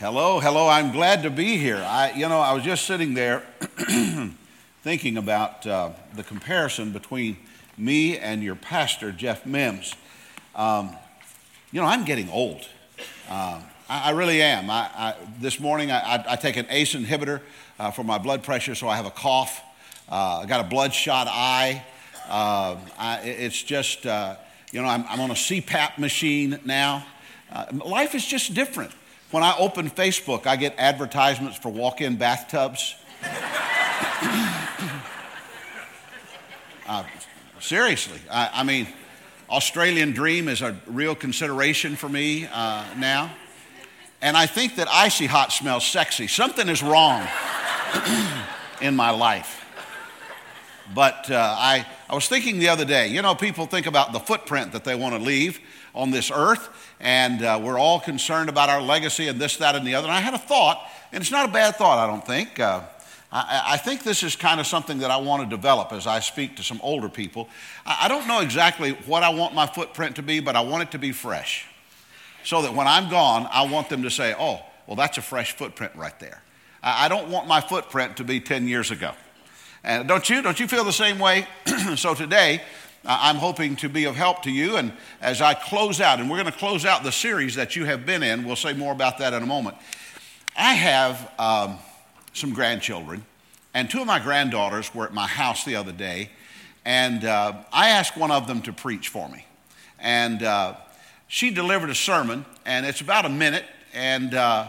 [0.00, 0.68] Hello, hello.
[0.68, 1.84] I'm glad to be here.
[1.84, 3.42] I, you know, I was just sitting there
[4.84, 7.36] thinking about uh, the comparison between
[7.76, 9.96] me and your pastor, Jeff Mims.
[10.54, 10.94] Um,
[11.72, 12.68] you know, I'm getting old.
[13.28, 14.70] Uh, I, I, really am.
[14.70, 17.40] I, I, this morning, I, take an ACE inhibitor
[17.80, 19.60] uh, for my blood pressure, so I have a cough.
[20.08, 21.84] Uh, I got a bloodshot eye.
[22.28, 22.76] Uh,
[23.24, 24.36] it's just, uh,
[24.70, 27.04] you know, I'm, I'm, on a CPAP machine now.
[27.84, 28.92] life is just different.
[29.30, 32.94] When I open Facebook, I get advertisements for walk in bathtubs.
[36.86, 37.04] uh,
[37.60, 38.88] seriously, I, I, mean,
[39.50, 43.30] Australian Dream is a real consideration for me uh, now.
[44.22, 46.26] And I think that icy hot smells sexy.
[46.26, 47.28] Something is wrong
[48.80, 49.62] in my life.
[50.94, 54.20] But uh, I, I was thinking the other day, you know, people think about the
[54.20, 55.60] footprint that they want to leave
[55.94, 59.86] on this earth, and uh, we're all concerned about our legacy and this, that, and
[59.86, 60.08] the other.
[60.08, 62.58] And I had a thought, and it's not a bad thought, I don't think.
[62.58, 62.82] Uh,
[63.30, 66.20] I, I, think this is kind of something that I want to develop as I
[66.20, 67.48] speak to some older people.
[67.84, 70.82] I, I don't know exactly what I want my footprint to be, but I want
[70.82, 71.66] it to be fresh.
[72.44, 75.52] So that when I'm gone, I want them to say, oh, well, that's a fresh
[75.52, 76.42] footprint right there.
[76.82, 79.12] I, I don't want my footprint to be 10 years ago.
[79.84, 80.42] And don't you?
[80.42, 81.46] Don't you feel the same way?
[81.96, 82.62] so today,
[83.04, 84.76] I'm hoping to be of help to you.
[84.76, 87.84] And as I close out, and we're going to close out the series that you
[87.84, 89.76] have been in, we'll say more about that in a moment.
[90.56, 91.78] I have um,
[92.32, 93.24] some grandchildren,
[93.74, 96.30] and two of my granddaughters were at my house the other day,
[96.84, 99.46] and uh, I asked one of them to preach for me.
[100.00, 100.74] And uh,
[101.28, 104.68] she delivered a sermon, and it's about a minute, and, uh,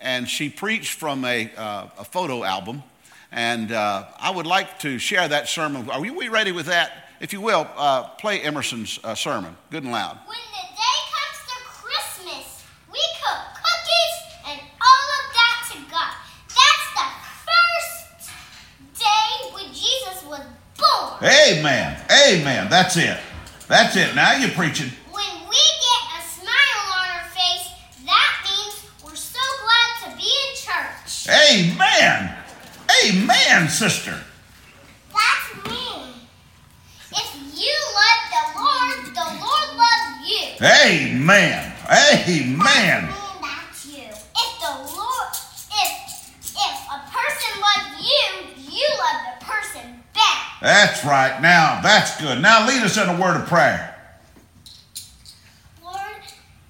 [0.00, 2.82] and she preached from a, uh, a photo album.
[3.30, 5.90] And uh, I would like to share that sermon.
[5.90, 7.07] Are we ready with that?
[7.20, 10.18] If you will, uh, play Emerson's uh, sermon, good and loud.
[10.26, 14.16] When the day comes to Christmas, we cook cookies
[14.46, 16.14] and all of that to God.
[16.46, 17.08] That's the
[17.42, 18.30] first
[19.00, 20.46] day when Jesus was
[20.78, 21.24] born.
[21.24, 22.00] Amen.
[22.28, 22.70] Amen.
[22.70, 23.18] That's it.
[23.66, 24.14] That's it.
[24.14, 24.90] Now you're preaching.
[25.10, 27.68] When we get a smile on our face,
[28.06, 31.28] that means we're so glad to be in church.
[31.28, 32.32] Amen.
[33.04, 34.12] Amen, sister.
[34.12, 34.22] Amen.
[34.22, 34.28] Amen.
[37.10, 37.98] That's you.
[38.78, 40.47] If the Lord, if if a person loves you, you love the
[49.40, 50.60] person back.
[50.60, 51.40] That's right.
[51.40, 52.40] Now that's good.
[52.40, 53.94] Now lead us in a word of prayer.
[55.82, 56.22] Lord,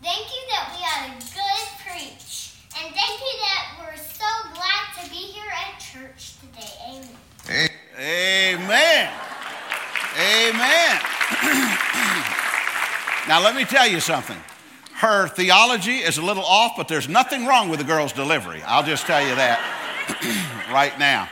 [0.02, 5.02] thank you that we had a good preach, and thank you that we're so glad
[5.02, 7.02] to be here at church today.
[7.48, 7.70] Amen.
[7.98, 9.10] Amen.
[10.18, 11.00] Amen.
[13.28, 14.36] Now, let me tell you something.
[14.94, 18.62] Her theology is a little off, but there's nothing wrong with the girl's delivery.
[18.64, 21.28] I'll just tell you that right now.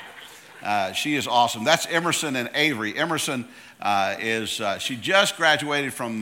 [0.60, 1.62] Uh, she is awesome.
[1.62, 2.98] That's Emerson and Avery.
[2.98, 3.46] Emerson
[3.80, 6.18] uh, is, uh, she just graduated from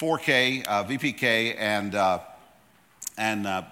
[0.00, 2.18] 4K, uh, VPK, and, uh,
[3.16, 3.62] and uh,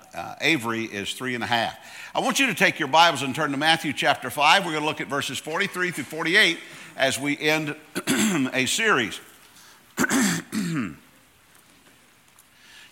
[0.41, 1.77] Avery is three and a half.
[2.15, 4.65] I want you to take your Bibles and turn to Matthew chapter 5.
[4.65, 6.57] We're going to look at verses 43 through 48
[6.97, 7.75] as we end
[8.53, 9.19] a series.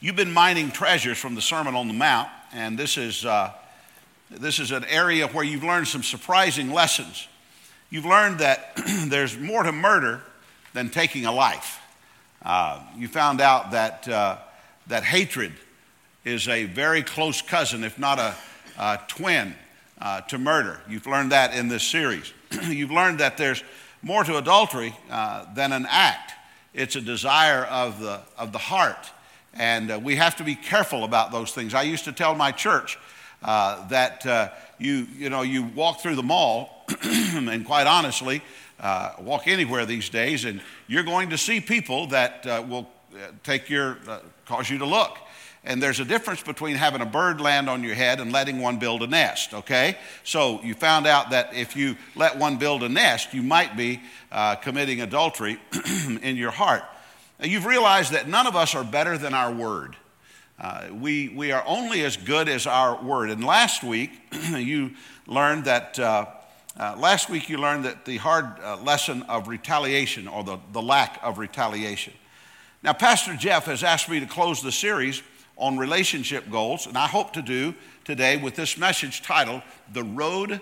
[0.02, 3.52] You've been mining treasures from the Sermon on the Mount, and this is, uh,
[4.32, 7.28] this is an area where you've learned some surprising lessons.
[7.88, 8.72] You've learned that
[9.06, 10.20] there's more to murder
[10.72, 11.80] than taking a life.
[12.44, 14.38] Uh, you found out that, uh,
[14.88, 15.52] that hatred
[16.24, 18.34] is a very close cousin, if not a,
[18.80, 19.54] a twin,
[20.00, 20.80] uh, to murder.
[20.88, 22.32] You've learned that in this series.
[22.64, 23.62] You've learned that there's
[24.02, 26.32] more to adultery uh, than an act,
[26.74, 29.12] it's a desire of the, of the heart.
[29.54, 31.74] And uh, we have to be careful about those things.
[31.74, 32.98] I used to tell my church
[33.42, 34.48] uh, that uh,
[34.78, 38.42] you, you, know, you walk through the mall, and quite honestly,
[38.80, 43.18] uh, walk anywhere these days, and you're going to see people that uh, will uh,
[43.42, 43.98] take your,
[44.46, 45.18] cause you to look.
[45.64, 48.78] And there's a difference between having a bird land on your head and letting one
[48.78, 49.96] build a nest, okay?
[50.24, 54.00] So you found out that if you let one build a nest, you might be
[54.62, 55.60] committing adultery
[56.22, 56.82] in your heart.
[57.42, 59.96] Now, you've realized that none of us are better than our word.
[60.60, 63.30] Uh, we, we are only as good as our word.
[63.30, 64.12] And last week,
[64.50, 64.92] you
[65.26, 66.26] learned that, uh,
[66.78, 70.80] uh, last week you learned that the hard uh, lesson of retaliation or the, the
[70.80, 72.12] lack of retaliation.
[72.80, 75.20] Now, Pastor Jeff has asked me to close the series
[75.56, 77.74] on relationship goals, and I hope to do
[78.04, 79.62] today with this message titled,
[79.92, 80.60] The Road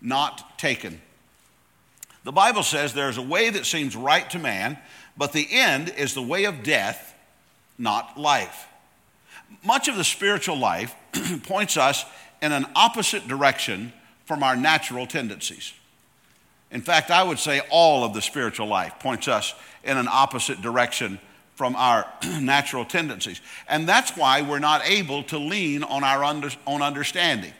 [0.00, 0.98] Not Taken.
[2.24, 4.78] The Bible says there's a way that seems right to man,
[5.16, 7.14] but the end is the way of death,
[7.78, 8.66] not life.
[9.64, 10.94] Much of the spiritual life
[11.44, 12.04] points us
[12.40, 13.92] in an opposite direction
[14.24, 15.72] from our natural tendencies.
[16.70, 19.54] In fact, I would say all of the spiritual life points us
[19.84, 21.20] in an opposite direction
[21.54, 22.06] from our
[22.40, 23.40] natural tendencies.
[23.68, 27.52] And that's why we're not able to lean on our under, own understanding.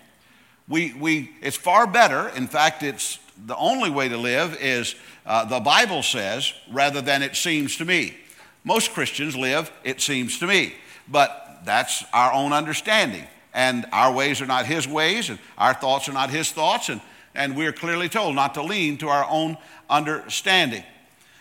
[0.66, 4.94] We, we, it's far better, in fact, it's the only way to live is
[5.26, 8.16] uh, the Bible says rather than it seems to me.
[8.64, 10.74] Most Christians live, it seems to me,
[11.08, 13.24] but that's our own understanding.
[13.54, 17.00] And our ways are not His ways, and our thoughts are not His thoughts, and,
[17.34, 19.56] and we're clearly told not to lean to our own
[19.90, 20.84] understanding.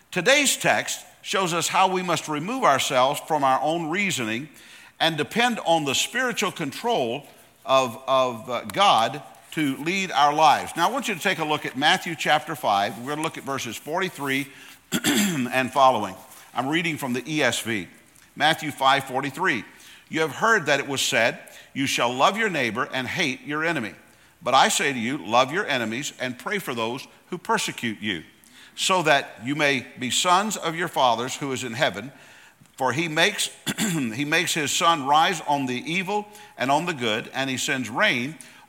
[0.10, 4.50] Today's text shows us how we must remove ourselves from our own reasoning
[5.00, 7.26] and depend on the spiritual control
[7.66, 9.22] of, of uh, God
[9.52, 10.72] to lead our lives.
[10.76, 13.00] Now, I want you to take a look at Matthew chapter 5.
[13.00, 14.48] We're going to look at verses 43
[15.06, 16.16] and following.
[16.54, 17.88] I'm reading from the ESV.
[18.36, 19.64] Matthew 5 43.
[20.10, 21.40] You have heard that it was said,
[21.74, 23.94] You shall love your neighbor and hate your enemy.
[24.42, 28.24] But I say to you, love your enemies and pray for those who persecute you,
[28.76, 32.12] so that you may be sons of your fathers who is in heaven.
[32.78, 36.28] For he makes, he makes his sun rise on the evil
[36.58, 38.36] and on the good, and he sends rain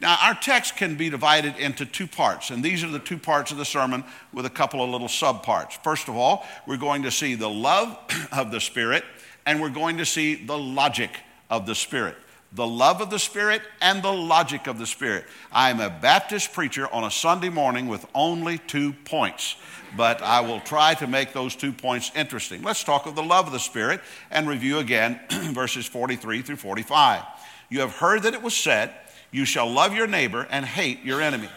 [0.00, 3.52] Now, our text can be divided into two parts, and these are the two parts
[3.52, 4.02] of the sermon
[4.32, 5.72] with a couple of little subparts.
[5.84, 7.98] First of all, we're going to see the love
[8.32, 9.04] of the Spirit,
[9.44, 11.10] and we're going to see the logic
[11.50, 12.16] of the Spirit.
[12.52, 15.24] The love of the Spirit and the logic of the Spirit.
[15.52, 19.56] I'm a Baptist preacher on a Sunday morning with only two points,
[19.98, 22.62] but I will try to make those two points interesting.
[22.62, 24.00] Let's talk of the love of the Spirit
[24.30, 25.20] and review again
[25.52, 27.22] verses 43 through 45.
[27.68, 28.92] You have heard that it was said,
[29.30, 31.48] you shall love your neighbor and hate your enemy.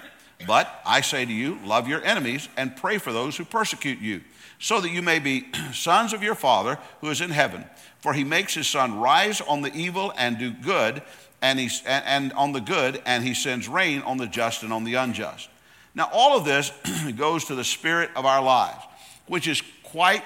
[0.46, 4.22] But I say to you, love your enemies and pray for those who persecute you,
[4.60, 7.66] so that you may be sons of your Father who is in heaven.
[8.00, 11.02] For he makes his sun rise on the evil and do good,
[11.42, 14.84] and, he, and on the good, and he sends rain on the just and on
[14.84, 15.50] the unjust.
[15.96, 16.72] Now, all of this
[17.16, 18.84] goes to the spirit of our lives,
[19.28, 20.24] which is quite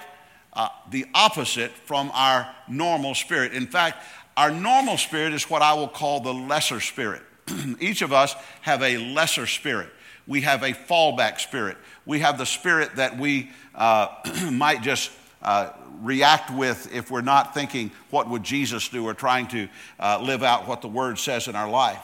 [0.54, 3.54] uh, the opposite from our normal spirit.
[3.54, 4.04] In fact,
[4.36, 7.22] our normal spirit is what I will call the lesser spirit.
[7.80, 9.90] each of us have a lesser spirit.
[10.26, 11.78] We have a fallback spirit.
[12.06, 14.08] We have the spirit that we uh,
[14.52, 15.12] might just
[15.42, 15.72] uh,
[16.02, 19.68] react with if we're not thinking, what would Jesus do, or trying to
[20.00, 22.02] uh, live out what the Word says in our life.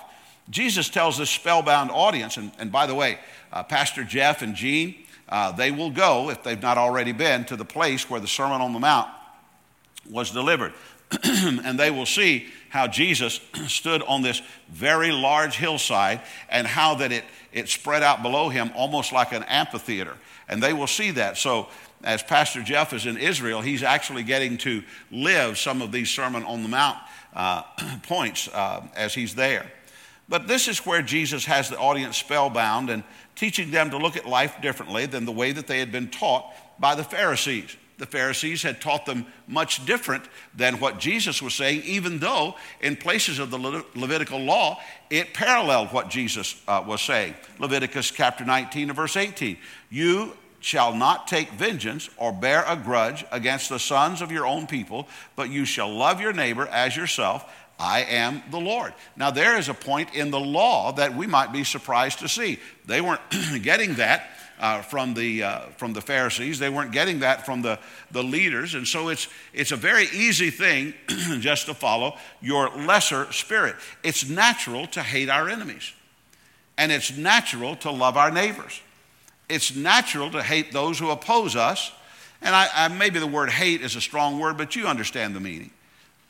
[0.49, 3.19] Jesus tells this spellbound audience, and, and by the way,
[3.51, 4.95] uh, Pastor Jeff and Jean,
[5.29, 8.61] uh, they will go, if they've not already been, to the place where the Sermon
[8.61, 9.09] on the Mount
[10.09, 10.73] was delivered.
[11.23, 17.11] and they will see how Jesus stood on this very large hillside and how that
[17.11, 20.17] it, it spread out below him almost like an amphitheater.
[20.49, 21.37] And they will see that.
[21.37, 21.67] So,
[22.03, 24.81] as Pastor Jeff is in Israel, he's actually getting to
[25.11, 26.97] live some of these Sermon on the Mount
[27.35, 27.61] uh,
[28.07, 29.71] points uh, as he's there.
[30.27, 33.03] But this is where Jesus has the audience spellbound and
[33.35, 36.51] teaching them to look at life differently than the way that they had been taught
[36.79, 40.23] by the Pharisees the Pharisees had taught them much different
[40.55, 44.79] than what Jesus was saying, even though in places of the Le- Levitical law
[45.09, 47.35] it paralleled what Jesus uh, was saying.
[47.59, 49.57] Leviticus chapter 19 and verse 18.
[49.91, 54.65] You shall not take vengeance or bear a grudge against the sons of your own
[54.65, 57.45] people, but you shall love your neighbor as yourself.
[57.79, 58.93] I am the Lord.
[59.15, 62.59] Now, there is a point in the law that we might be surprised to see.
[62.85, 63.21] They weren't
[63.63, 66.59] getting that uh, from, the, uh, from the Pharisees.
[66.59, 67.79] They weren't getting that from the,
[68.11, 68.75] the leaders.
[68.75, 70.93] And so it's, it's a very easy thing
[71.39, 73.75] just to follow your lesser spirit.
[74.03, 75.93] It's natural to hate our enemies,
[76.77, 78.81] and it's natural to love our neighbors.
[79.49, 81.91] It's natural to hate those who oppose us.
[82.41, 85.39] And I, I, maybe the word hate is a strong word, but you understand the
[85.39, 85.71] meaning.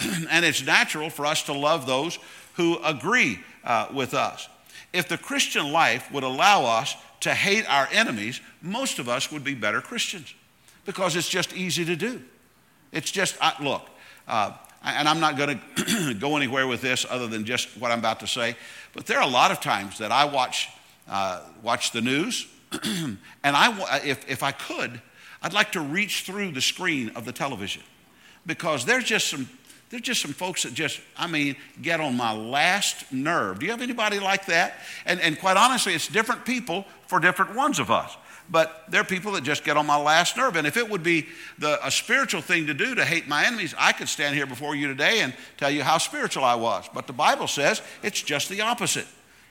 [0.30, 2.20] and it's natural for us to love those
[2.56, 4.48] who agree uh, with us.
[4.92, 9.44] If the Christian life would allow us to hate our enemies, most of us would
[9.44, 10.34] be better Christians
[10.86, 12.22] because it's just easy to do.
[12.92, 13.88] It's just, I, look,
[14.28, 18.00] uh, and I'm not going to go anywhere with this other than just what I'm
[18.00, 18.56] about to say,
[18.94, 20.70] but there are a lot of times that I watch,
[21.08, 22.48] uh, watch the news,
[22.84, 25.02] and I, if, if I could,
[25.42, 27.84] I'd like to reach through the screen of the television
[28.46, 29.50] because there's just some
[29.94, 33.60] there's just some folks that just, I mean, get on my last nerve.
[33.60, 34.74] Do you have anybody like that?
[35.06, 38.18] And, and quite honestly, it's different people for different ones of us.
[38.50, 40.56] but there are people that just get on my last nerve.
[40.56, 41.28] And if it would be
[41.60, 44.76] the, a spiritual thing to do to hate my enemies, I could stand here before
[44.76, 46.90] you today and tell you how spiritual I was.
[46.92, 49.06] But the Bible says it's just the opposite.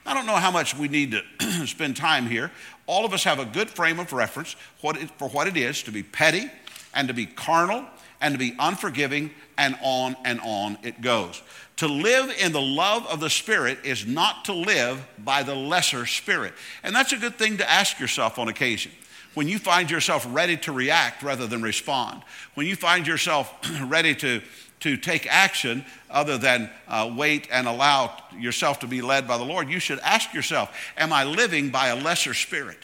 [0.05, 2.51] I don't know how much we need to spend time here.
[2.85, 6.03] All of us have a good frame of reference for what it is to be
[6.03, 6.51] petty
[6.93, 7.85] and to be carnal
[8.23, 11.43] and to be unforgiving, and on and on it goes.
[11.77, 16.05] To live in the love of the Spirit is not to live by the lesser
[16.05, 16.53] spirit.
[16.83, 18.93] And that's a good thing to ask yourself on occasion.
[19.33, 23.53] When you find yourself ready to react rather than respond, when you find yourself
[23.83, 24.41] ready to,
[24.81, 29.43] to take action other than uh, wait and allow yourself to be led by the
[29.43, 32.79] Lord, you should ask yourself Am I living by a lesser spirit?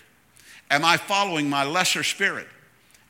[0.69, 2.47] Am I following my lesser spirit?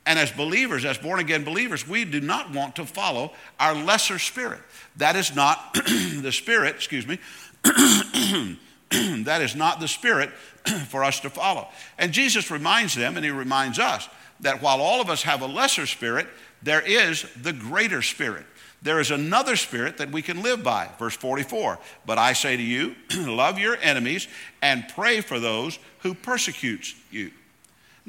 [0.09, 4.17] And as believers, as born again believers, we do not want to follow our lesser
[4.17, 4.59] spirit.
[4.97, 7.19] That is not the spirit, excuse me,
[7.63, 10.31] that is not the spirit
[10.87, 11.67] for us to follow.
[11.99, 15.45] And Jesus reminds them, and he reminds us, that while all of us have a
[15.45, 16.25] lesser spirit,
[16.63, 18.47] there is the greater spirit.
[18.81, 20.89] There is another spirit that we can live by.
[20.97, 24.27] Verse 44 But I say to you, love your enemies
[24.63, 27.29] and pray for those who persecute you.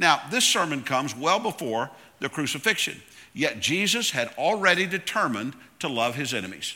[0.01, 1.91] Now, this sermon comes well before
[2.21, 3.03] the crucifixion,
[3.35, 6.75] yet Jesus had already determined to love his enemies.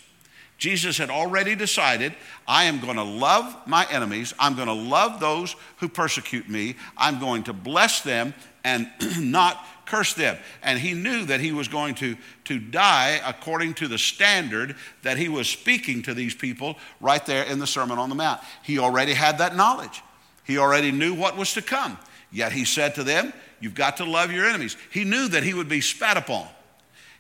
[0.59, 2.15] Jesus had already decided,
[2.47, 4.35] I am going to love my enemies.
[4.39, 6.77] I'm going to love those who persecute me.
[6.99, 10.37] I'm going to bless them and not curse them.
[10.63, 15.17] And he knew that he was going to, to die according to the standard that
[15.17, 18.43] he was speaking to these people right there in the Sermon on the Mount.
[18.63, 20.03] He already had that knowledge,
[20.45, 21.99] he already knew what was to come.
[22.35, 24.77] Yet he said to them, You've got to love your enemies.
[24.91, 26.47] He knew that he would be spat upon.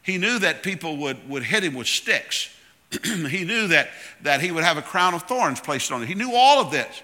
[0.02, 2.50] He knew that people would, would hit him with sticks.
[3.04, 3.88] he knew that,
[4.22, 6.08] that he would have a crown of thorns placed on him.
[6.08, 7.02] He knew all of this.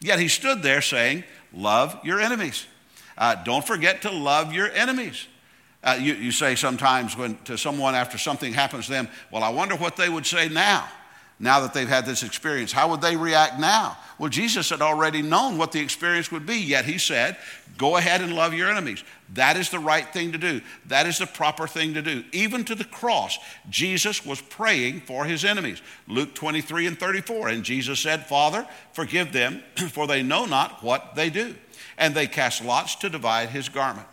[0.00, 2.66] Yet he stood there saying, Love your enemies.
[3.18, 5.26] Uh, don't forget to love your enemies.
[5.84, 9.50] Uh, you, you say sometimes when to someone after something happens to them, Well, I
[9.50, 10.88] wonder what they would say now
[11.40, 12.70] now that they've had this experience?
[12.70, 13.96] How would they react now?
[14.18, 17.38] Well, Jesus had already known what the experience would be, yet he said,
[17.78, 19.02] Go ahead and love your enemies.
[19.32, 20.60] That is the right thing to do.
[20.86, 22.24] That is the proper thing to do.
[22.32, 23.38] Even to the cross,
[23.70, 25.80] Jesus was praying for his enemies.
[26.06, 27.48] Luke 23 and 34.
[27.48, 31.54] And Jesus said, Father, forgive them, for they know not what they do.
[31.96, 34.06] And they cast lots to divide his garment.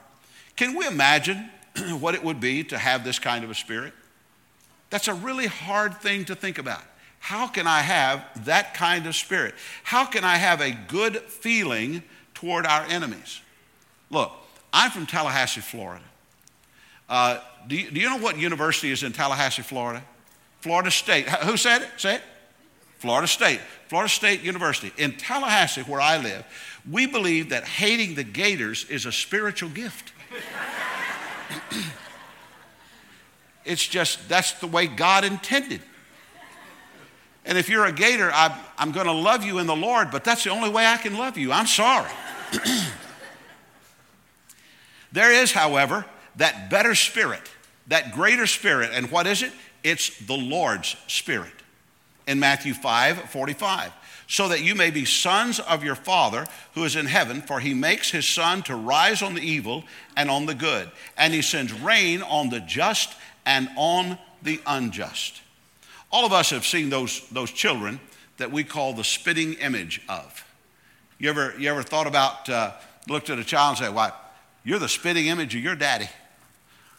[0.55, 1.49] Can we imagine
[1.99, 3.93] what it would be to have this kind of a spirit?
[4.89, 6.83] That's a really hard thing to think about.
[7.19, 9.53] How can I have that kind of spirit?
[9.83, 13.41] How can I have a good feeling toward our enemies?
[14.09, 14.31] Look,
[14.71, 16.03] I'm from Tallahassee, Florida.
[17.09, 20.03] Uh, do, you, do you know what university is in Tallahassee, Florida?
[20.61, 21.27] Florida State.
[21.27, 21.89] Who said it?
[21.97, 22.21] Say it.
[22.99, 23.59] Florida State.
[23.87, 24.91] Florida State University.
[24.97, 26.45] In Tallahassee, where I live,
[26.89, 30.11] we believe that hating the Gators is a spiritual gift.
[33.65, 35.81] it's just, that's the way God intended.
[37.47, 40.25] And if you're a gator, I'm, I'm going to love you in the Lord, but
[40.25, 41.53] that's the only way I can love you.
[41.53, 42.11] I'm sorry.
[45.13, 47.41] there is, however, that better spirit,
[47.87, 48.91] that greater spirit.
[48.93, 49.53] And what is it?
[49.81, 51.53] It's the Lord's spirit.
[52.27, 53.93] In Matthew 5 45.
[54.27, 57.73] So that you may be sons of your Father who is in heaven, for he
[57.73, 59.85] makes his sun to rise on the evil
[60.17, 65.41] and on the good, and he sends rain on the just and on the unjust.
[66.11, 67.99] All of us have seen those, those children
[68.37, 70.45] that we call the spitting image of.
[71.19, 72.73] You ever, you ever thought about, uh,
[73.07, 74.11] looked at a child and said, Why,
[74.63, 76.09] you're the spitting image of your daddy.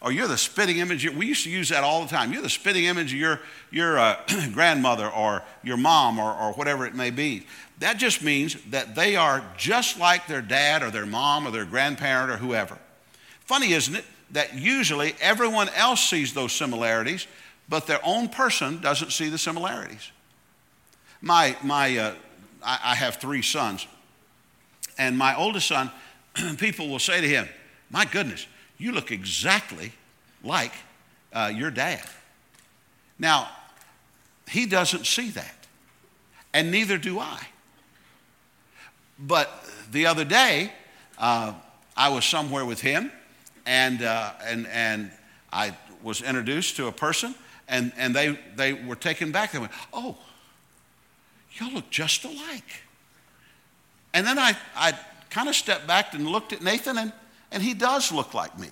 [0.01, 2.31] Or you're the spitting image, we used to use that all the time.
[2.31, 4.15] You're the spitting image of your, your uh,
[4.53, 7.45] grandmother or your mom or, or whatever it may be.
[7.79, 11.65] That just means that they are just like their dad or their mom or their
[11.65, 12.77] grandparent or whoever.
[13.41, 17.27] Funny, isn't it, that usually everyone else sees those similarities,
[17.69, 20.11] but their own person doesn't see the similarities.
[21.21, 22.13] My, my, uh,
[22.63, 23.87] I, I have three sons,
[24.97, 25.91] and my oldest son,
[26.57, 27.47] people will say to him,
[27.91, 28.47] My goodness,
[28.77, 29.91] you look exactly
[30.43, 30.73] like
[31.31, 32.01] uh, your dad.
[33.19, 33.49] Now,
[34.49, 35.67] he doesn't see that,
[36.53, 37.39] and neither do I.
[39.19, 39.51] But
[39.91, 40.71] the other day,
[41.17, 41.53] uh,
[41.95, 43.11] I was somewhere with him,
[43.65, 45.11] and, uh, and, and
[45.51, 47.35] I was introduced to a person,
[47.69, 49.51] and, and they, they were taken back.
[49.51, 50.17] They went, Oh,
[51.53, 52.83] y'all look just alike.
[54.13, 54.93] And then I, I
[55.29, 57.13] kind of stepped back and looked at Nathan, and,
[57.51, 58.69] and he does look like me.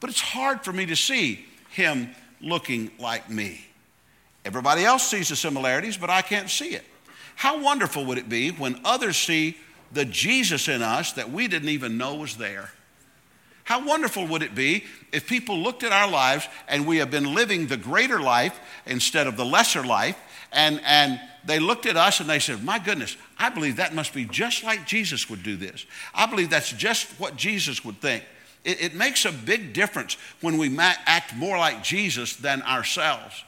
[0.00, 2.10] But it's hard for me to see him
[2.40, 3.66] looking like me.
[4.44, 6.84] Everybody else sees the similarities, but I can't see it.
[7.34, 9.56] How wonderful would it be when others see
[9.92, 12.70] the Jesus in us that we didn't even know was there.
[13.66, 17.34] How wonderful would it be if people looked at our lives and we have been
[17.34, 18.56] living the greater life
[18.86, 20.16] instead of the lesser life,
[20.52, 24.14] and, and they looked at us and they said, My goodness, I believe that must
[24.14, 25.84] be just like Jesus would do this.
[26.14, 28.22] I believe that's just what Jesus would think.
[28.64, 33.42] It, it makes a big difference when we act more like Jesus than ourselves.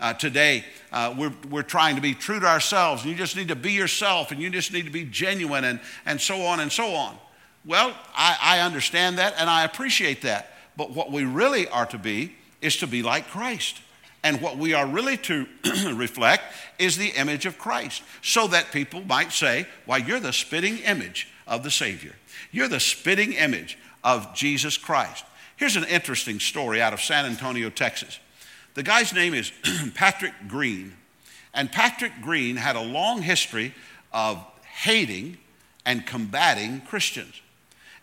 [0.00, 3.48] Uh, today, uh, we're, we're trying to be true to ourselves, and you just need
[3.48, 6.72] to be yourself, and you just need to be genuine, and, and so on and
[6.72, 7.18] so on.
[7.64, 10.52] Well, I, I understand that, and I appreciate that.
[10.76, 13.80] But what we really are to be is to be like Christ.
[14.24, 15.46] And what we are really to
[15.94, 16.44] reflect
[16.78, 21.28] is the image of Christ, so that people might say, Why, you're the spitting image
[21.46, 22.14] of the Savior.
[22.50, 25.24] You're the spitting image of Jesus Christ.
[25.56, 28.18] Here's an interesting story out of San Antonio, Texas.
[28.74, 29.52] The guy's name is
[29.94, 30.96] Patrick Greene.
[31.54, 33.74] And Patrick Greene had a long history
[34.12, 35.36] of hating
[35.84, 37.40] and combating Christians.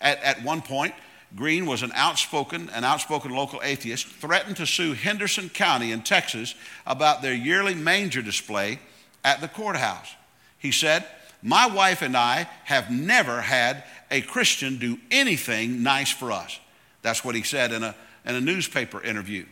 [0.01, 0.93] At, at one point,
[1.35, 6.55] Greene was an outspoken, an outspoken local atheist, threatened to sue Henderson County in Texas
[6.87, 8.79] about their yearly manger display
[9.23, 10.15] at the courthouse.
[10.57, 11.05] He said,
[11.43, 16.59] My wife and I have never had a Christian do anything nice for us.
[17.01, 19.45] That's what he said in a, in a newspaper interview.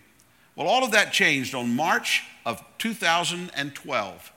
[0.56, 4.32] Well, all of that changed on March of 2012.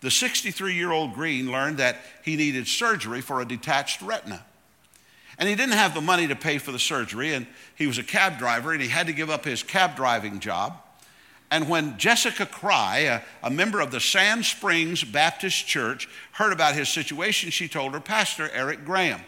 [0.00, 4.44] The 63 year old Greene learned that he needed surgery for a detached retina.
[5.38, 8.02] And he didn't have the money to pay for the surgery, and he was a
[8.02, 10.78] cab driver, and he had to give up his cab driving job.
[11.50, 16.74] And when Jessica Crye, a, a, member of the Sand Springs Baptist Church, heard about
[16.74, 19.20] his situation, she told her pastor, Eric Graham.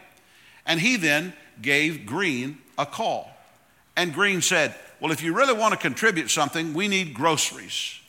[0.65, 3.31] And he then gave Greene a call.
[3.95, 8.01] And Greene said, well, if you really want to contribute something, we need groceries.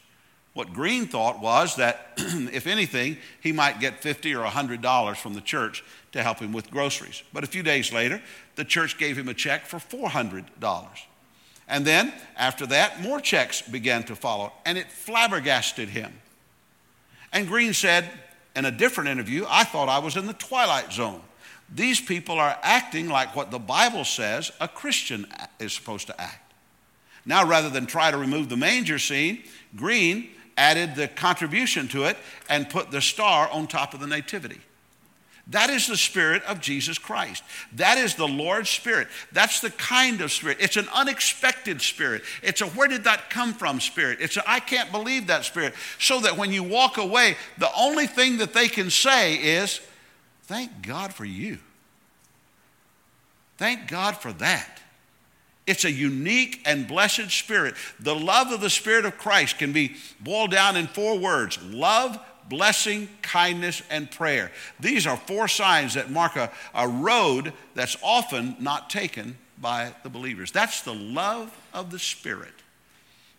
[0.55, 5.41] What Greene thought was that, if anything, he might get 50 or $100 from the
[5.41, 5.83] church
[6.13, 7.23] to help him with groceries.
[7.33, 8.21] But a few days later,
[8.55, 10.87] the church gave him a check for $400.
[11.67, 16.13] And then, after that, more checks began to follow, and it flabbergasted him.
[17.33, 18.09] And Greene said
[18.55, 21.19] in a different interview, I thought I was in the twilight zone.
[21.73, 25.27] These people are acting like what the Bible says a Christian
[25.59, 26.53] is supposed to act.
[27.25, 29.43] Now, rather than try to remove the manger scene,
[29.75, 32.17] Greene added the contribution to it
[32.49, 34.59] and put the star on top of the nativity.
[35.47, 37.43] That is the spirit of Jesus Christ.
[37.73, 39.07] That is the Lord's spirit.
[39.31, 40.57] That's the kind of spirit.
[40.59, 42.23] It's an unexpected spirit.
[42.41, 44.17] It's a where did that come from spirit.
[44.21, 45.75] It's a I can't believe that spirit.
[45.99, 49.81] So that when you walk away, the only thing that they can say is,
[50.45, 51.57] Thank God for you.
[53.57, 54.74] Thank God for that.
[55.67, 57.75] It's a unique and blessed spirit.
[57.99, 62.19] The love of the Spirit of Christ can be boiled down in four words love,
[62.47, 64.51] blessing, kindness, and prayer.
[64.79, 70.09] These are four signs that mark a, a road that's often not taken by the
[70.09, 70.51] believers.
[70.51, 72.53] That's the love of the Spirit.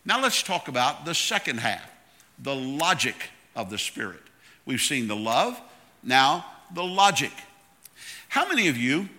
[0.03, 1.89] Now let's talk about the second half
[2.39, 3.15] the logic
[3.55, 4.21] of the Spirit.
[4.65, 5.59] We've seen the love,
[6.03, 7.31] now the logic.
[8.29, 9.09] How many of you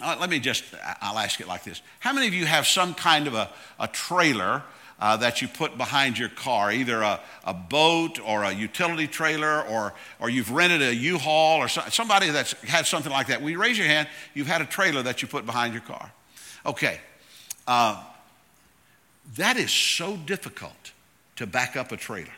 [0.00, 0.64] uh, let me just,
[1.00, 1.82] I'll ask it like this.
[2.00, 4.62] How many of you have some kind of a, a trailer
[5.00, 9.62] uh, that you put behind your car, either a, a boat or a utility trailer,
[9.62, 13.42] or, or you've rented a U-Haul or so, somebody that's had something like that?
[13.42, 14.08] Will you raise your hand?
[14.34, 16.12] You've had a trailer that you put behind your car.
[16.64, 17.00] Okay.
[17.66, 18.02] Uh,
[19.36, 20.92] that is so difficult
[21.36, 22.32] to back up a trailer.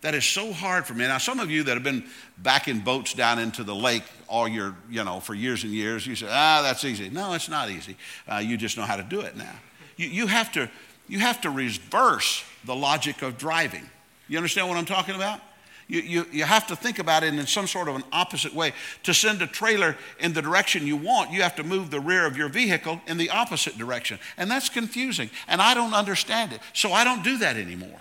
[0.00, 1.06] That is so hard for me.
[1.06, 2.04] Now, some of you that have been
[2.38, 6.14] backing boats down into the lake all your, you know, for years and years, you
[6.14, 7.10] say, ah, that's easy.
[7.10, 7.96] No, it's not easy.
[8.30, 9.54] Uh, you just know how to do it now.
[9.96, 10.70] You, you, have to,
[11.08, 13.88] you have to reverse the logic of driving.
[14.28, 15.40] You understand what I'm talking about?
[15.88, 18.74] You, you, you have to think about it in some sort of an opposite way.
[19.04, 22.26] To send a trailer in the direction you want, you have to move the rear
[22.26, 24.18] of your vehicle in the opposite direction.
[24.36, 25.30] And that's confusing.
[25.48, 26.60] And I don't understand it.
[26.74, 27.98] So I don't do that anymore.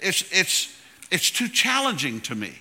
[0.00, 0.74] It's, it's,
[1.10, 2.52] it's too challenging to me.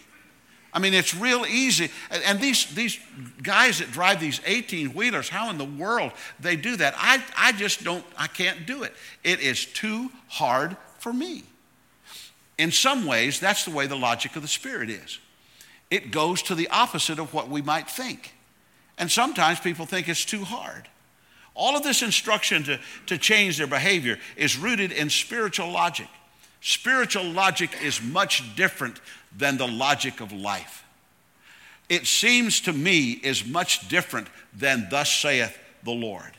[0.74, 1.90] I mean, it's real easy.
[2.26, 3.00] And these, these
[3.44, 6.94] guys that drive these 18 wheelers, how in the world they do that?
[6.98, 8.94] I, I just don't, I can't do it.
[9.24, 11.44] It is too hard for me.
[12.58, 15.20] In some ways, that's the way the logic of the Spirit is.
[15.90, 18.34] It goes to the opposite of what we might think.
[18.98, 20.88] And sometimes people think it's too hard.
[21.54, 26.08] All of this instruction to, to change their behavior is rooted in spiritual logic.
[26.62, 29.00] Spiritual logic is much different
[29.36, 30.86] than the logic of life.
[31.90, 36.32] It seems to me is much different than thus saith the Lord.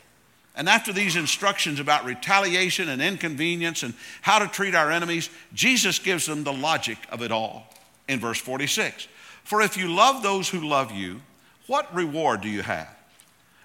[0.54, 5.98] And after these instructions about retaliation and inconvenience and how to treat our enemies, Jesus
[5.98, 7.66] gives them the logic of it all
[8.08, 9.08] in verse 46.
[9.44, 11.20] For if you love those who love you,
[11.66, 12.88] what reward do you have?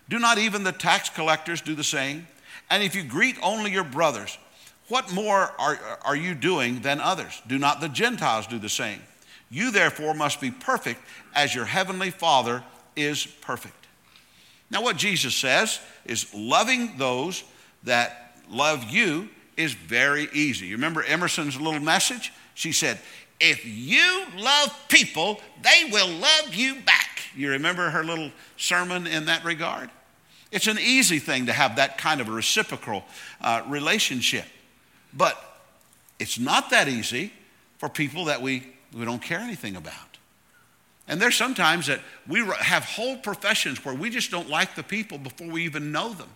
[0.09, 2.27] Do not even the tax collectors do the same?
[2.69, 4.37] And if you greet only your brothers,
[4.89, 7.41] what more are, are you doing than others?
[7.47, 9.01] Do not the Gentiles do the same?
[9.49, 11.01] You therefore must be perfect
[11.35, 12.63] as your heavenly Father
[12.95, 13.87] is perfect.
[14.69, 17.43] Now, what Jesus says is loving those
[17.83, 20.67] that love you is very easy.
[20.67, 22.33] You remember Emerson's little message?
[22.53, 22.99] She said,
[23.39, 27.21] If you love people, they will love you back.
[27.35, 29.89] You remember her little sermon in that regard?
[30.51, 33.03] It's an easy thing to have that kind of a reciprocal
[33.41, 34.45] uh, relationship.
[35.13, 35.41] But
[36.19, 37.31] it's not that easy
[37.77, 39.93] for people that we, we don't care anything about.
[41.07, 45.17] And there's sometimes that we have whole professions where we just don't like the people
[45.17, 46.29] before we even know them.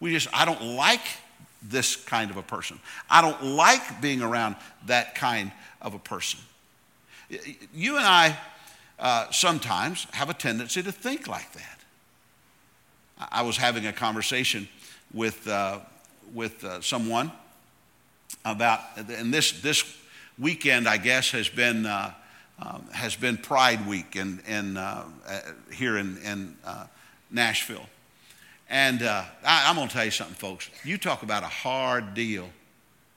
[0.00, 1.00] We just, I don't like
[1.62, 2.78] this kind of a person.
[3.08, 5.50] I don't like being around that kind
[5.80, 6.40] of a person.
[7.72, 8.36] You and I
[8.98, 11.78] uh, sometimes have a tendency to think like that.
[13.32, 14.68] I was having a conversation
[15.14, 15.78] with, uh,
[16.34, 17.32] with uh, someone
[18.44, 19.84] about, and this, this
[20.38, 22.12] weekend, I guess, has been, uh,
[22.58, 25.40] um, has been Pride Week in, in, uh, uh,
[25.72, 26.86] here in, in uh,
[27.30, 27.86] Nashville.
[28.68, 30.70] And uh, I, am going to tell you something, folks.
[30.84, 32.48] You talk about a hard deal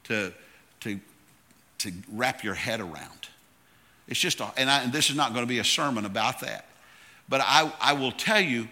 [0.06, 0.34] to,
[0.82, 1.00] to,
[1.80, 3.30] to wrap your head around.
[4.08, 6.42] It's just, a, and, I, and this is not going to be a sermon about
[6.42, 6.66] that.
[7.30, 8.68] But I, I will tell you,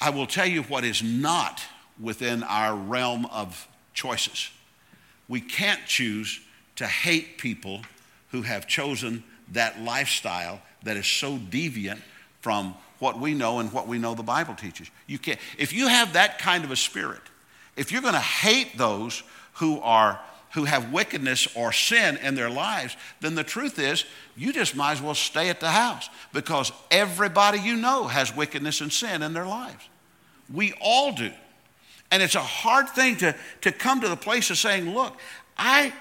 [0.00, 1.62] I will tell you what is not
[2.00, 4.50] within our realm of choices.
[5.28, 6.40] We can't choose
[6.76, 7.80] to hate people
[8.30, 12.00] who have chosen that lifestyle that is so deviant
[12.40, 14.90] from what we know and what we know the Bible teaches.
[15.06, 17.20] You can't, if you have that kind of a spirit,
[17.76, 19.22] if you're going to hate those
[19.54, 20.20] who are
[20.54, 24.92] who have wickedness or sin in their lives, then the truth is you just might
[24.92, 29.34] as well stay at the house because everybody you know has wickedness and sin in
[29.34, 29.86] their lives.
[30.50, 31.30] We all do.
[32.10, 35.16] And it's a hard thing to, to come to the place of saying, look,
[35.58, 35.92] I,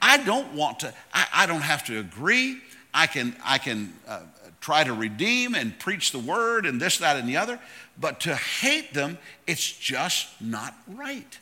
[0.00, 2.58] I don't want to, I, I don't have to agree.
[2.94, 4.20] I can, I can uh,
[4.60, 7.58] try to redeem and preach the word and this, that, and the other.
[7.98, 11.38] But to hate them, it's just not right.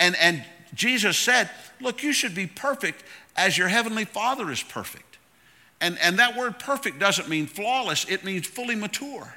[0.00, 0.44] And, and
[0.74, 3.04] Jesus said, look, you should be perfect
[3.36, 5.18] as your heavenly Father is perfect.
[5.80, 9.34] And, and that word perfect doesn't mean flawless, it means fully mature.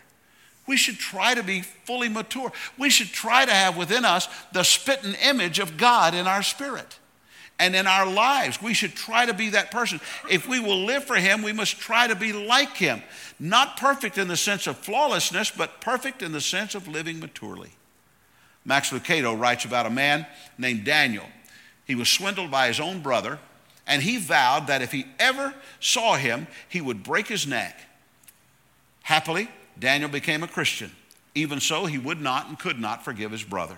[0.70, 2.52] We should try to be fully mature.
[2.78, 7.00] We should try to have within us the spitting image of God in our spirit
[7.58, 8.62] and in our lives.
[8.62, 10.00] We should try to be that person.
[10.30, 13.02] If we will live for Him, we must try to be like Him.
[13.40, 17.72] Not perfect in the sense of flawlessness, but perfect in the sense of living maturely.
[18.64, 20.28] Max Lucado writes about a man
[20.60, 21.26] named Daniel.
[21.86, 23.40] He was swindled by his own brother,
[23.88, 27.76] and he vowed that if he ever saw him, he would break his neck.
[29.02, 30.92] Happily, Daniel became a Christian.
[31.36, 33.78] Even so, he would not and could not forgive his brother.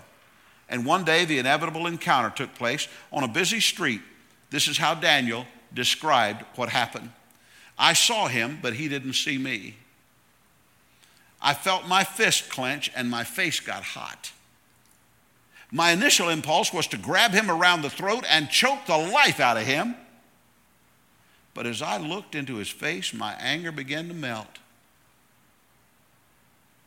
[0.69, 4.01] And one day, the inevitable encounter took place on a busy street.
[4.49, 7.09] This is how Daniel described what happened
[7.77, 9.75] I saw him, but he didn't see me.
[11.41, 14.31] I felt my fist clench and my face got hot.
[15.71, 19.57] My initial impulse was to grab him around the throat and choke the life out
[19.57, 19.95] of him.
[21.53, 24.59] But as I looked into his face, my anger began to melt.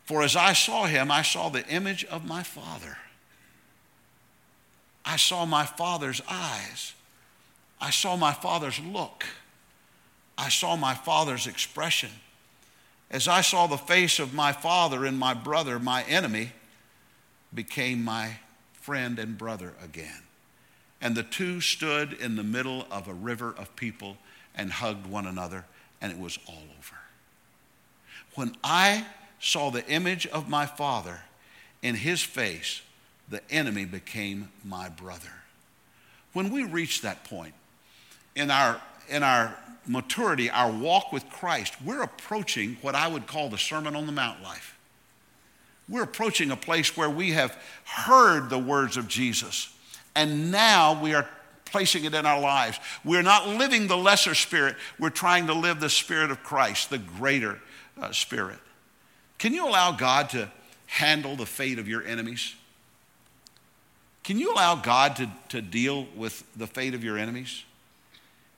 [0.04, 2.98] For as I saw him, I saw the image of my Father.
[5.04, 6.94] I saw my Father's eyes.
[7.80, 9.24] I saw my Father's look.
[10.36, 12.10] I saw my Father's expression.
[13.10, 16.52] As I saw the face of my Father and my brother, my enemy
[17.54, 18.38] became my
[18.72, 20.22] friend and brother again.
[21.00, 24.16] And the two stood in the middle of a river of people
[24.54, 25.64] and hugged one another,
[26.00, 26.96] and it was all over.
[28.34, 29.06] When I
[29.44, 31.20] saw the image of my Father
[31.82, 32.80] in his face,
[33.28, 35.32] the enemy became my brother.
[36.32, 37.52] When we reach that point
[38.34, 38.80] in our,
[39.10, 39.54] in our
[39.86, 44.12] maturity, our walk with Christ, we're approaching what I would call the Sermon on the
[44.12, 44.78] Mount life.
[45.90, 49.72] We're approaching a place where we have heard the words of Jesus,
[50.16, 51.28] and now we are
[51.66, 52.78] placing it in our lives.
[53.04, 56.98] We're not living the lesser spirit, we're trying to live the spirit of Christ, the
[56.98, 57.60] greater
[58.00, 58.58] uh, spirit.
[59.44, 60.50] Can you allow God to
[60.86, 62.54] handle the fate of your enemies?
[64.22, 67.62] Can you allow God to, to deal with the fate of your enemies?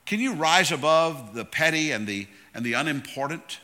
[0.05, 3.59] Can you rise above the petty and the, and the unimportant?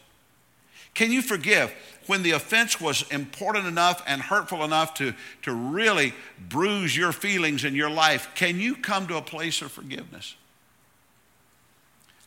[0.95, 1.73] Can you forgive
[2.09, 6.15] when the offense was important enough and hurtful enough to, to really
[6.49, 8.31] bruise your feelings in your life?
[8.35, 10.35] Can you come to a place of forgiveness?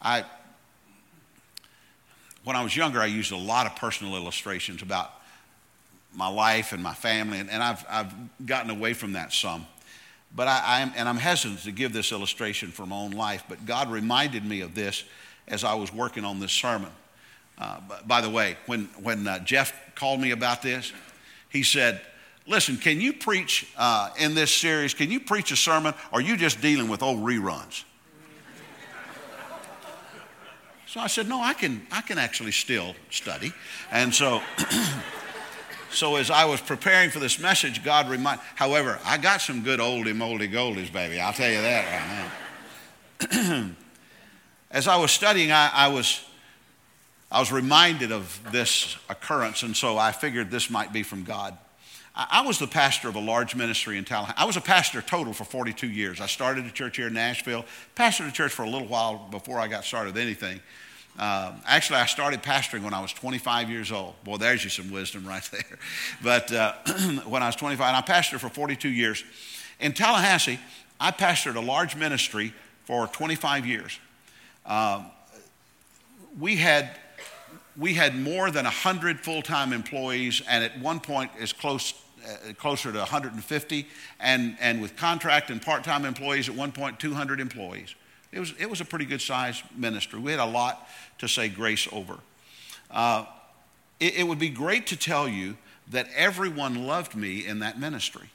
[0.02, 0.24] I,
[2.46, 5.12] when I was younger, I used a lot of personal illustrations about
[6.14, 8.14] my life and my family, and, and I've, I've
[8.46, 9.66] gotten away from that some.
[10.34, 13.44] But I, I am, and I'm hesitant to give this illustration from my own life,
[13.50, 15.04] but God reminded me of this
[15.48, 16.92] as I was working on this sermon.
[17.58, 20.94] Uh, by the way, when, when uh, Jeff called me about this,
[21.50, 22.02] he said,
[22.48, 24.94] Listen, can you preach uh, in this series?
[24.94, 27.84] Can you preach a sermon, or are you just dealing with old reruns?
[30.96, 33.54] So I said, No, I can, I can actually still study.
[33.92, 34.42] And so.
[35.92, 39.80] So as I was preparing for this message, God reminded, however, I got some good
[39.80, 41.22] oldie moldy goldies, baby.
[41.22, 42.30] I'll tell you that
[43.22, 43.70] right now.
[44.72, 46.22] as I was studying, I, I, was,
[47.32, 51.58] I was reminded of this occurrence, and so I figured this might be from God.
[52.14, 54.38] I, was the pastor of a large ministry in Tallahassee.
[54.38, 56.20] I was a pastor total for 42 years.
[56.20, 57.64] I started a church here in Nashville,
[57.96, 60.60] pastored a church for a little while before I got started with anything.
[61.18, 64.22] Uh, actually, I started pastoring when I was 25 years old.
[64.24, 65.80] Boy, there's you some wisdom right there.
[66.22, 66.74] But uh,
[67.26, 69.24] when I was 25, and I pastored for 42 years.
[69.80, 70.60] In Tallahassee,
[71.00, 72.54] I pastored a large ministry
[72.86, 74.00] for 25 years.
[74.66, 75.06] Um,
[76.40, 76.92] we had
[77.78, 81.94] we had more than 100 full-time employees, and at one point, as close
[82.26, 83.88] uh, closer to 150,
[84.20, 87.96] and and with contract and part-time employees, at one point, 200 employees.
[88.36, 90.20] It was, it was a pretty good sized ministry.
[90.20, 92.18] We had a lot to say grace over.
[92.92, 93.26] Uh,
[94.02, 95.56] it, it would be great to tell you
[95.92, 98.30] that everyone loved me in that ministry.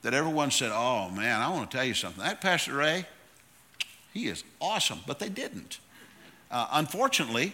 [0.00, 2.24] That everyone said, Oh man, I want to tell you something.
[2.24, 3.04] That Pastor Ray,
[4.14, 5.00] he is awesome.
[5.06, 5.80] But they didn't.
[6.50, 7.52] Uh, unfortunately,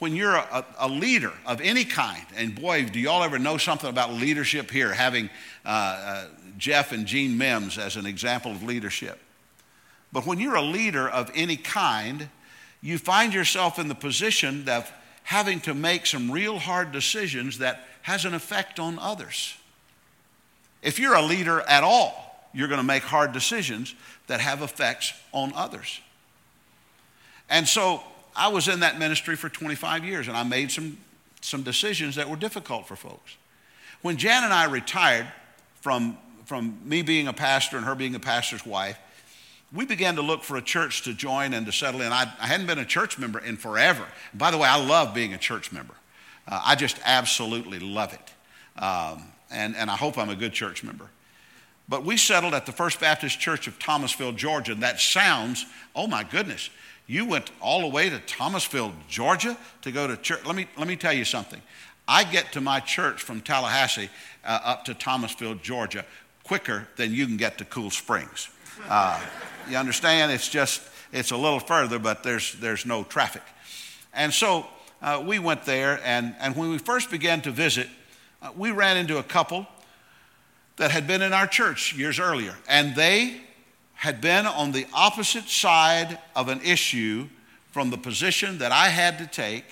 [0.00, 3.88] when you're a, a, leader of any kind, and boy, do y'all ever know something
[3.88, 5.30] about leadership here, having
[5.64, 6.24] uh, uh,
[6.56, 9.20] Jeff and Gene Mims as an example of leadership.
[10.12, 12.28] But when you're a leader of any kind,
[12.80, 14.90] you find yourself in the position of
[15.24, 19.54] having to make some real hard decisions that has an effect on others.
[20.82, 23.94] If you're a leader at all, you're going to make hard decisions
[24.28, 26.00] that have effects on others.
[27.50, 28.02] And so
[28.34, 30.96] I was in that ministry for 25 years and I made some,
[31.40, 33.36] some decisions that were difficult for folks.
[34.00, 35.26] When Jan and I retired
[35.80, 38.98] from, from me being a pastor and her being a pastor's wife,
[39.72, 42.12] we began to look for a church to join and to settle in.
[42.12, 44.04] I, I hadn't been a church member in forever.
[44.34, 45.94] by the way, I love being a church member.
[46.46, 48.82] Uh, I just absolutely love it.
[48.82, 51.10] Um, and, and I hope I'm a good church member.
[51.88, 54.72] But we settled at the First Baptist Church of Thomasville, Georgia.
[54.72, 56.70] And that sounds, oh my goodness,
[57.06, 60.44] you went all the way to Thomasville, Georgia to go to church.
[60.44, 61.60] Let me, let me tell you something.
[62.06, 64.08] I get to my church from Tallahassee
[64.44, 66.04] uh, up to Thomasville, Georgia,
[66.44, 68.48] quicker than you can get to Cool Springs.
[68.86, 69.20] Uh,
[69.68, 70.32] you understand?
[70.32, 73.42] It's just, it's a little further, but there's, there's no traffic.
[74.14, 74.66] And so
[75.02, 77.88] uh, we went there, and, and when we first began to visit,
[78.42, 79.66] uh, we ran into a couple
[80.76, 83.40] that had been in our church years earlier, and they
[83.94, 87.28] had been on the opposite side of an issue
[87.72, 89.64] from the position that I had to take,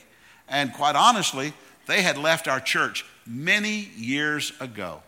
[0.48, 1.52] and quite honestly,
[1.86, 5.02] they had left our church many years ago.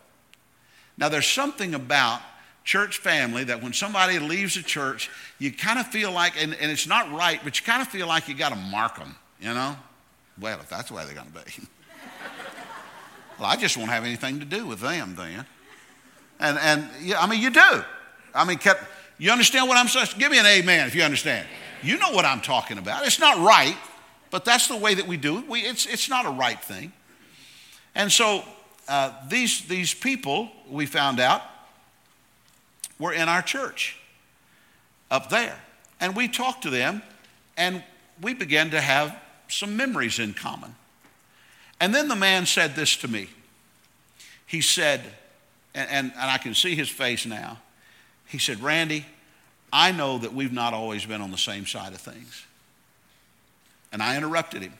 [0.97, 2.21] Now, there's something about
[2.63, 6.71] church family that when somebody leaves a church, you kind of feel like, and, and
[6.71, 9.53] it's not right, but you kind of feel like you got to mark them, you
[9.53, 9.75] know?
[10.39, 11.41] Well, if that's the way they're going to be.
[13.39, 15.45] well, I just won't have anything to do with them then.
[16.39, 17.83] And, and yeah, I mean, you do.
[18.33, 18.83] I mean, kept,
[19.17, 20.07] you understand what I'm saying?
[20.17, 21.47] Give me an amen if you understand.
[21.83, 23.05] You know what I'm talking about.
[23.05, 23.77] It's not right,
[24.31, 25.47] but that's the way that we do it.
[25.47, 26.93] We, it's, it's not a right thing.
[27.95, 28.43] And so
[28.87, 31.41] uh, these, these people, we found out,
[32.99, 33.97] were in our church
[35.09, 35.59] up there.
[35.99, 37.01] And we talked to them
[37.57, 37.83] and
[38.21, 39.15] we began to have
[39.47, 40.75] some memories in common.
[41.79, 43.29] And then the man said this to me.
[44.45, 45.01] He said,
[45.73, 47.59] and, and, and, I can see his face now.
[48.27, 49.05] He said, Randy,
[49.71, 52.45] I know that we've not always been on the same side of things.
[53.91, 54.73] And I interrupted him.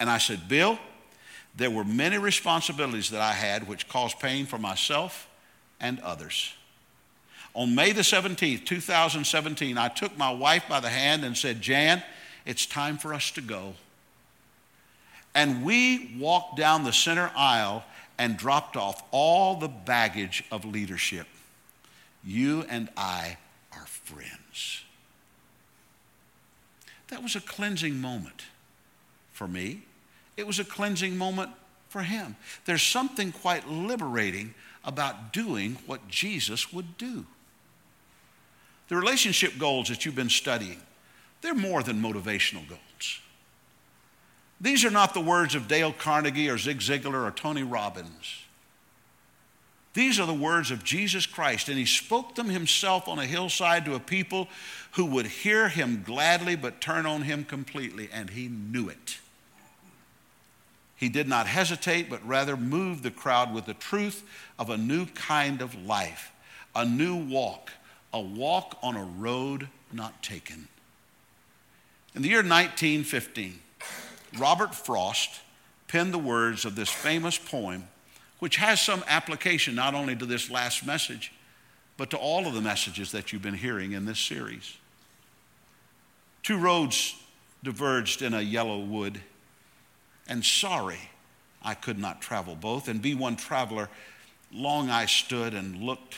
[0.00, 0.78] And I said, Bill,
[1.56, 5.28] there were many responsibilities that I had which caused pain for myself
[5.80, 6.54] and others.
[7.58, 12.04] On May the 17th, 2017, I took my wife by the hand and said, Jan,
[12.46, 13.74] it's time for us to go.
[15.34, 17.82] And we walked down the center aisle
[18.16, 21.26] and dropped off all the baggage of leadership.
[22.22, 23.38] You and I
[23.72, 24.84] are friends.
[27.08, 28.44] That was a cleansing moment
[29.32, 29.82] for me.
[30.36, 31.50] It was a cleansing moment
[31.88, 32.36] for him.
[32.66, 37.26] There's something quite liberating about doing what Jesus would do.
[38.88, 40.80] The relationship goals that you've been studying,
[41.40, 43.20] they're more than motivational goals.
[44.60, 48.42] These are not the words of Dale Carnegie or Zig Ziglar or Tony Robbins.
[49.94, 53.84] These are the words of Jesus Christ, and he spoke them himself on a hillside
[53.84, 54.48] to a people
[54.92, 59.18] who would hear him gladly but turn on him completely, and he knew it.
[60.94, 64.24] He did not hesitate, but rather moved the crowd with the truth
[64.58, 66.32] of a new kind of life,
[66.74, 67.70] a new walk,
[68.12, 70.68] a walk on a road not taken.
[72.14, 73.60] In the year 1915,
[74.38, 75.40] Robert Frost
[75.86, 77.88] penned the words of this famous poem
[78.38, 81.32] which has some application not only to this last message,
[81.96, 84.76] but to all of the messages that you've been hearing in this series.
[86.42, 87.16] Two roads
[87.64, 89.20] diverged in a yellow wood,
[90.28, 91.10] and sorry
[91.62, 93.88] I could not travel both, and be one traveler.
[94.52, 96.16] Long I stood and looked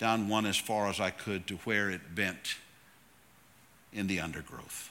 [0.00, 2.56] down one as far as I could to where it bent
[3.92, 4.90] in the undergrowth.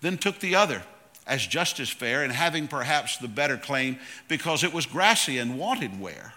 [0.00, 0.82] Then took the other
[1.26, 5.56] as just as fair and having perhaps the better claim because it was grassy and
[5.56, 6.34] wanted wear,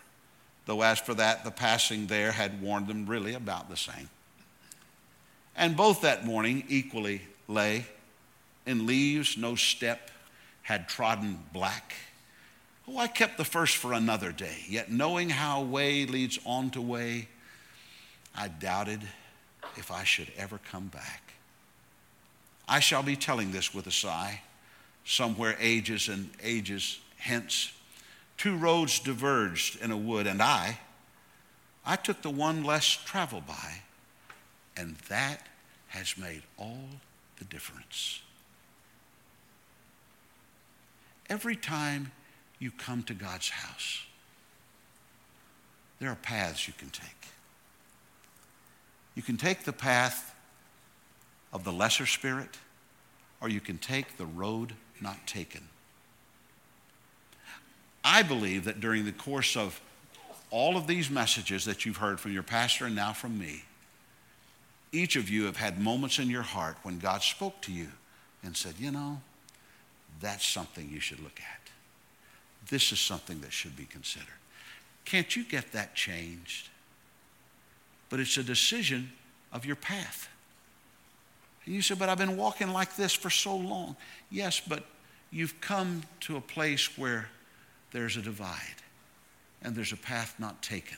[0.67, 4.09] though as for that, the passing there had warned them really about the same.
[5.55, 7.85] And both that morning equally lay
[8.67, 10.11] in leaves, no step
[10.61, 11.95] had trodden black.
[12.87, 16.81] Oh, I kept the first for another day, yet knowing how way leads on to
[16.81, 17.27] way,
[18.35, 19.01] I doubted
[19.75, 21.33] if I should ever come back.
[22.67, 24.41] I shall be telling this with a sigh
[25.05, 27.71] somewhere ages and ages hence.
[28.37, 30.79] Two roads diverged in a wood, and I,
[31.85, 33.81] I took the one less traveled by,
[34.75, 35.45] and that
[35.89, 36.89] has made all
[37.37, 38.21] the difference.
[41.29, 42.11] Every time
[42.59, 44.05] you come to God's house,
[45.99, 47.09] there are paths you can take.
[49.15, 50.35] You can take the path
[51.53, 52.57] of the lesser spirit,
[53.41, 55.61] or you can take the road not taken.
[58.03, 59.79] I believe that during the course of
[60.51, 63.63] all of these messages that you've heard from your pastor and now from me,
[64.91, 67.87] each of you have had moments in your heart when God spoke to you
[68.43, 69.21] and said, you know,
[70.21, 71.71] that's something you should look at.
[72.69, 74.27] This is something that should be considered.
[75.05, 76.69] Can't you get that changed?
[78.09, 79.11] But it's a decision
[79.51, 80.29] of your path.
[81.65, 83.95] And you say, but I've been walking like this for so long.
[84.29, 84.83] Yes, but
[85.31, 87.29] you've come to a place where
[87.91, 88.81] there's a divide
[89.61, 90.97] and there's a path not taken.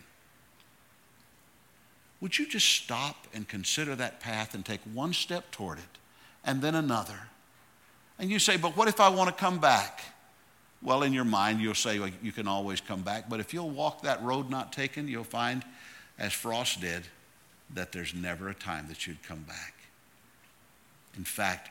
[2.20, 5.98] Would you just stop and consider that path and take one step toward it
[6.44, 7.20] and then another?
[8.20, 10.02] And you say, but what if I want to come back?
[10.82, 13.30] Well, in your mind, you'll say well, you can always come back.
[13.30, 15.63] But if you'll walk that road not taken, you'll find,
[16.20, 17.04] as Frost did,
[17.74, 19.74] that there's never a time that you'd come back.
[21.18, 21.70] In fact,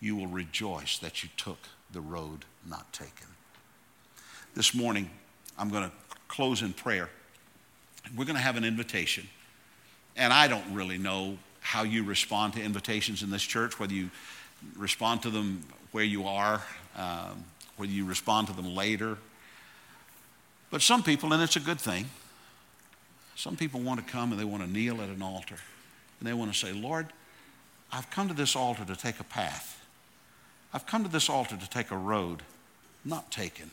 [0.00, 1.58] you will rejoice that you took
[1.92, 3.26] the road not taken.
[4.54, 5.08] This morning,
[5.58, 5.92] I'm going to
[6.28, 7.08] close in prayer.
[8.16, 9.28] We're going to have an invitation.
[10.16, 14.10] And I don't really know how you respond to invitations in this church, whether you
[14.76, 15.62] respond to them
[15.92, 16.62] where you are,
[16.96, 17.44] um,
[17.76, 19.18] whether you respond to them later.
[20.70, 22.06] But some people, and it's a good thing,
[23.36, 25.56] some people want to come and they want to kneel at an altar
[26.20, 27.08] and they want to say, Lord,
[27.92, 29.84] I've come to this altar to take a path.
[30.72, 32.42] I've come to this altar to take a road
[33.04, 33.70] not taken.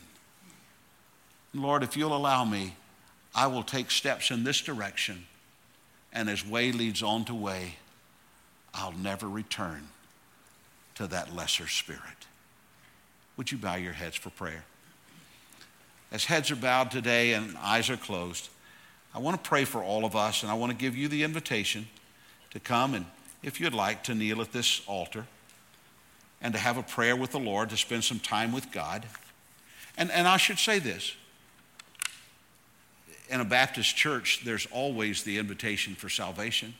[1.54, 2.76] Lord, if you'll allow me,
[3.34, 5.26] I will take steps in this direction.
[6.12, 7.76] And as way leads on to way,
[8.74, 9.88] I'll never return
[10.96, 12.26] to that lesser spirit.
[13.40, 14.64] Would you bow your heads for prayer?
[16.12, 18.50] As heads are bowed today and eyes are closed,
[19.14, 21.22] I want to pray for all of us, and I want to give you the
[21.22, 21.88] invitation
[22.50, 23.06] to come and
[23.42, 25.24] if you'd like to kneel at this altar
[26.42, 29.06] and to have a prayer with the Lord, to spend some time with God.
[29.96, 31.14] And, and I should say this
[33.30, 36.74] in a Baptist church, there's always the invitation for salvation.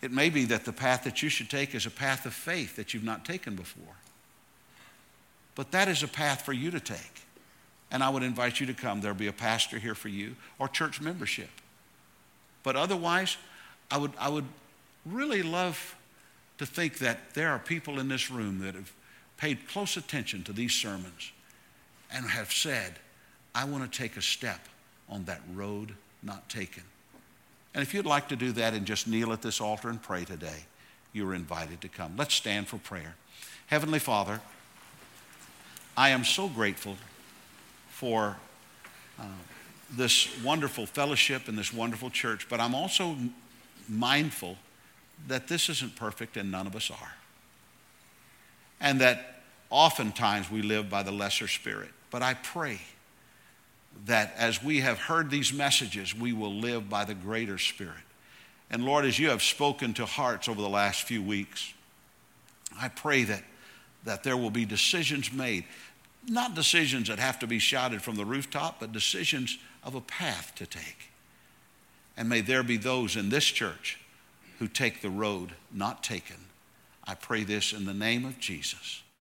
[0.00, 2.74] It may be that the path that you should take is a path of faith
[2.74, 3.94] that you've not taken before.
[5.54, 7.22] But that is a path for you to take.
[7.90, 9.00] And I would invite you to come.
[9.00, 11.50] There'll be a pastor here for you or church membership.
[12.62, 13.36] But otherwise,
[13.90, 14.46] I would, I would
[15.04, 15.96] really love
[16.58, 18.92] to think that there are people in this room that have
[19.36, 21.32] paid close attention to these sermons
[22.10, 22.94] and have said,
[23.54, 24.60] I want to take a step
[25.08, 25.92] on that road
[26.22, 26.84] not taken.
[27.74, 30.24] And if you'd like to do that and just kneel at this altar and pray
[30.24, 30.64] today,
[31.12, 32.14] you're invited to come.
[32.16, 33.14] Let's stand for prayer.
[33.66, 34.40] Heavenly Father,
[35.96, 36.96] I am so grateful
[37.90, 38.36] for
[39.18, 39.24] uh,
[39.90, 43.16] this wonderful fellowship and this wonderful church, but I'm also
[43.88, 44.56] mindful
[45.28, 47.14] that this isn't perfect and none of us are.
[48.80, 51.90] And that oftentimes we live by the lesser spirit.
[52.10, 52.80] But I pray
[54.06, 57.94] that as we have heard these messages, we will live by the greater spirit.
[58.70, 61.72] And Lord, as you have spoken to hearts over the last few weeks,
[62.80, 63.44] I pray that,
[64.04, 65.64] that there will be decisions made,
[66.28, 70.54] not decisions that have to be shouted from the rooftop, but decisions of a path
[70.56, 71.10] to take.
[72.16, 73.98] And may there be those in this church
[74.58, 76.36] who take the road not taken.
[77.04, 79.01] I pray this in the name of Jesus.